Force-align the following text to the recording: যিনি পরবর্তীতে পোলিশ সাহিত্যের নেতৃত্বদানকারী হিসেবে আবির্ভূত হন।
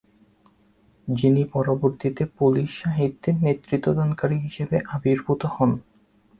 যিনি 1.07 1.41
পরবর্তীতে 1.53 2.23
পোলিশ 2.37 2.69
সাহিত্যের 2.81 3.35
নেতৃত্বদানকারী 3.43 4.37
হিসেবে 4.39 4.77
আবির্ভূত 4.95 5.41
হন। 5.55 5.71